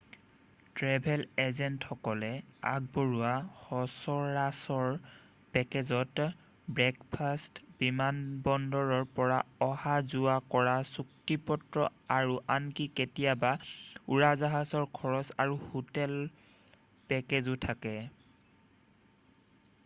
travel 0.79 1.23
এজেণ্টসকলে 1.41 2.29
আগবঢ়োৱা 2.69 3.33
সচৰাচৰ 3.97 4.95
পেকেজত 5.57 6.25
ব্ৰেকফাৰ্ষ্ট 6.79 7.61
বিমানবন্দৰৰ 7.83 9.05
পৰা 9.21 9.37
অহা-যোৱা 9.67 10.39
কৰা 10.55 10.73
চুক্তিপত্ৰ 10.97 11.87
আৰু 12.17 12.41
আনকি 12.57 12.89
কেতিয়াবা 13.03 13.55
উৰাজাহাজৰ 14.17 14.91
খৰচ 15.01 15.33
আৰু 15.47 15.61
হোটেল 15.75 16.17
পেকেজো 17.15 17.61
থাকে 17.71 17.97